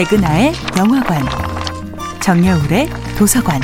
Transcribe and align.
백은하의 0.00 0.54
영화관, 0.78 1.22
정여울의 2.22 2.88
도서관. 3.18 3.60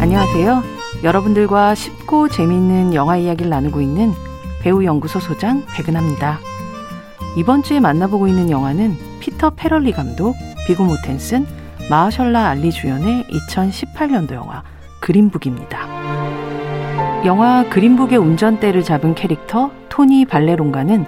안녕하세요. 0.00 0.62
여러분들과 1.02 1.74
쉽고 1.74 2.28
재미있는 2.28 2.94
영화 2.94 3.16
이야기를 3.16 3.50
나누고 3.50 3.80
있는 3.80 4.12
배우 4.62 4.84
연구소 4.84 5.18
소장 5.18 5.64
백은하입니다. 5.74 6.38
이번 7.36 7.64
주에 7.64 7.80
만나보고 7.80 8.28
있는 8.28 8.48
영화는 8.48 8.96
피터 9.18 9.54
페럴리 9.56 9.90
감독, 9.90 10.36
비고 10.68 10.84
모텐슨, 10.84 11.48
마하셜라 11.90 12.46
알리 12.46 12.70
주연의 12.70 13.24
2018년도 13.24 14.34
영화 14.34 14.62
그린북입니다. 15.00 15.80
영화 17.24 17.68
그린북의 17.68 18.18
운전대를 18.18 18.84
잡은 18.84 19.16
캐릭터 19.16 19.72
토니 19.90 20.24
발레론가는 20.24 21.04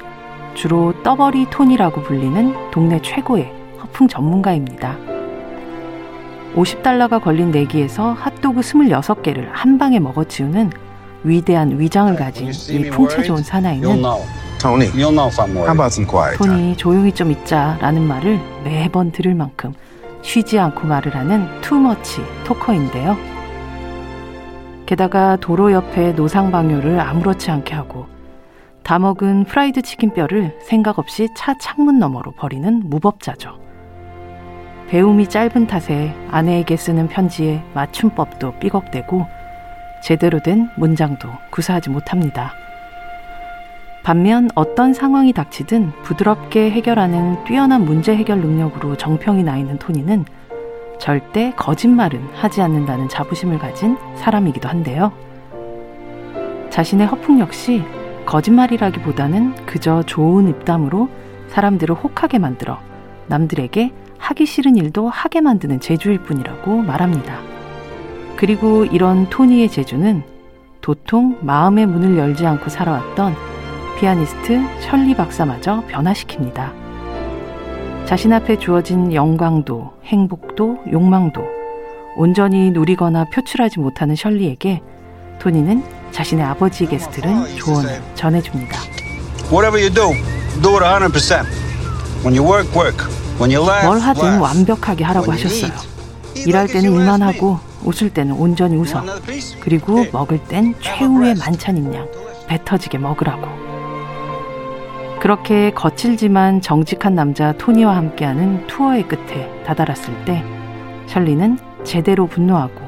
주로 0.54 0.92
떠버리 1.02 1.46
토니라고 1.48 2.02
불리는 2.02 2.70
동네 2.70 3.00
최고의 3.00 3.50
허풍 3.80 4.08
전문가입니다. 4.08 4.96
50달러가 6.54 7.22
걸린 7.22 7.50
내기에서 7.50 8.12
핫도그 8.12 8.60
26개를 8.60 9.48
한 9.52 9.78
방에 9.78 9.98
먹어치우는 9.98 10.70
위대한 11.24 11.78
위장을 11.80 12.14
가진 12.16 12.50
이 12.50 12.90
풍채 12.90 13.22
좋은 13.22 13.42
사나이는 13.42 14.02
Tony, 14.58 14.86
how 14.88 15.10
about 15.72 15.86
some 15.86 16.06
quiet 16.06 16.36
time? 16.36 16.56
토니 16.56 16.76
조용히 16.76 17.12
좀 17.12 17.30
있자라는 17.30 18.06
말을 18.06 18.38
매번 18.64 19.10
들을 19.10 19.34
만큼 19.34 19.72
쉬지 20.20 20.58
않고 20.58 20.86
말을 20.86 21.16
하는 21.16 21.48
too 21.62 21.87
much 21.87 22.20
talker인데요. 22.44 23.16
게다가 24.86 25.36
도로 25.36 25.72
옆에 25.72 26.12
노상방뇨를 26.12 27.00
아무렇지 27.00 27.50
않게 27.50 27.74
하고 27.74 28.06
다 28.92 28.98
먹은 28.98 29.44
프라이드 29.44 29.80
치킨 29.80 30.12
뼈를 30.12 30.54
생각 30.60 30.98
없이 30.98 31.26
차 31.34 31.56
창문 31.56 31.98
너머로 31.98 32.32
버리는 32.32 32.82
무법자죠. 32.84 33.58
배움이 34.88 35.28
짧은 35.28 35.66
탓에 35.66 36.14
아내에게 36.30 36.76
쓰는 36.76 37.08
편지에 37.08 37.64
맞춤법도 37.72 38.58
삐걱대고 38.58 39.24
제대로 40.02 40.40
된 40.40 40.68
문장도 40.76 41.26
구사하지 41.48 41.88
못합니다. 41.88 42.52
반면 44.02 44.50
어떤 44.54 44.92
상황이 44.92 45.32
닥치든 45.32 45.92
부드럽게 46.02 46.70
해결하는 46.70 47.44
뛰어난 47.44 47.86
문제 47.86 48.14
해결 48.14 48.40
능력으로 48.40 48.98
정평이 48.98 49.42
나 49.42 49.56
있는 49.56 49.78
토니는 49.78 50.26
절대 51.00 51.54
거짓말은 51.56 52.28
하지 52.34 52.60
않는다는 52.60 53.08
자부심을 53.08 53.58
가진 53.58 53.96
사람이기도 54.16 54.68
한데요. 54.68 55.14
자신의 56.68 57.06
허풍 57.06 57.40
역시 57.40 57.82
거짓말이라기보다는 58.32 59.66
그저 59.66 60.02
좋은 60.04 60.48
입담으로 60.48 61.10
사람들을 61.48 61.94
혹하게 61.94 62.38
만들어 62.38 62.78
남들에게 63.26 63.92
하기 64.16 64.46
싫은 64.46 64.76
일도 64.76 65.10
하게 65.10 65.42
만드는 65.42 65.80
재주일 65.80 66.18
뿐이라고 66.18 66.78
말합니다. 66.78 67.38
그리고 68.36 68.86
이런 68.86 69.28
토니의 69.28 69.68
재주는 69.68 70.22
도통 70.80 71.40
마음의 71.42 71.84
문을 71.86 72.16
열지 72.16 72.46
않고 72.46 72.70
살아왔던 72.70 73.34
피아니스트 74.00 74.62
셜리 74.80 75.14
박사마저 75.14 75.84
변화시킵니다. 75.88 76.72
자신 78.06 78.32
앞에 78.32 78.56
주어진 78.56 79.12
영광도, 79.12 79.92
행복도, 80.04 80.78
욕망도 80.90 81.42
온전히 82.16 82.70
누리거나 82.70 83.26
표출하지 83.26 83.78
못하는 83.78 84.16
셜리에게 84.16 84.80
토니는 85.38 86.01
자신의 86.12 86.44
아버지에게 86.44 86.98
들은 86.98 87.56
조언을 87.56 88.02
전해줍니다. 88.14 88.78
Whatever 89.50 89.78
you 89.80 89.90
do, 89.90 90.12
do 90.62 90.74
it 90.76 90.84
100%. 90.84 91.44
When 92.24 92.38
you 92.38 92.42
work, 92.48 92.70
work. 92.78 93.06
When 93.40 93.50
you 93.54 93.62
laugh, 93.66 93.86
뭘 93.86 93.98
하든. 93.98 94.38
완벽하게 94.38 95.04
하라고 95.04 95.32
하셨어요. 95.32 95.72
일할 96.46 96.66
때는 96.68 96.92
일만 96.92 97.22
하고 97.22 97.58
웃을 97.82 98.10
때는 98.10 98.34
온전히 98.34 98.76
웃어. 98.76 99.02
그리고. 99.60 100.04
먹을 100.12 100.38
땐 100.44 100.74
최후의 100.80 101.34
만찬인 101.36 101.92
양 101.94 102.06
배 102.48 102.58
터지게 102.64 102.98
먹으라고. 102.98 103.46
그렇게 105.20 105.70
거칠지만 105.72 106.60
정직한 106.60 107.14
남자 107.14 107.52
토니와 107.52 107.96
함께하는 107.96 108.66
투어의 108.66 109.06
끝에 109.08 109.48
다다랐을 109.64 110.24
때 110.24 110.44
셜리는 111.06 111.58
제대로 111.84 112.26
분노하고 112.26 112.81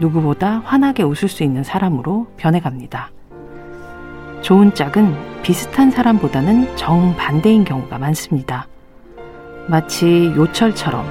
누구보다 0.00 0.60
환하게 0.64 1.02
웃을 1.02 1.28
수 1.28 1.42
있는 1.42 1.62
사람으로 1.62 2.26
변해갑니다. 2.36 3.10
좋은 4.42 4.74
짝은 4.74 5.42
비슷한 5.42 5.90
사람보다는 5.90 6.76
정반대인 6.76 7.64
경우가 7.64 7.98
많습니다. 7.98 8.66
마치 9.68 10.32
요철처럼 10.36 11.06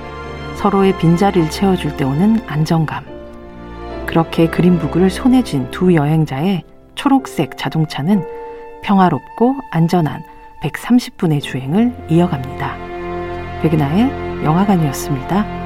서로의 0.56 0.98
빈자리를 0.98 1.50
채워줄 1.50 1.98
때 1.98 2.06
오는 2.06 2.40
안정감. 2.48 3.04
그렇게 4.06 4.48
그린북을 4.48 5.10
손에 5.10 5.44
쥔 5.44 5.72
두 5.72 5.96
여행자의 5.96 6.64
초록색 6.96 7.58
자동차는 7.58 8.24
평화롭고 8.84 9.56
안전한 9.72 10.22
130분의 10.62 11.42
주행을 11.42 11.96
이어갑니다. 12.10 12.78
백은하의 13.62 14.44
영화관이었습니다. 14.46 15.63